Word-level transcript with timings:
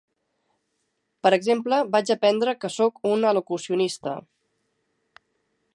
Per 1.25 1.31
exemple, 1.37 1.79
vaig 1.97 2.11
aprendre 2.15 2.57
que 2.63 2.73
sóc 2.77 2.99
un 3.11 3.29
alocucionista. 3.33 4.17